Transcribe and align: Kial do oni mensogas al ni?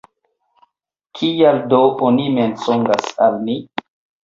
Kial 1.19 1.61
do 1.75 1.83
oni 2.09 2.27
mensogas 2.41 3.15
al 3.29 3.41
ni? 3.47 3.61